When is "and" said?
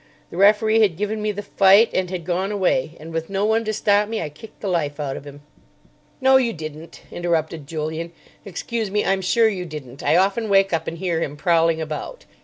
1.93-2.09, 2.99-3.13, 10.87-10.97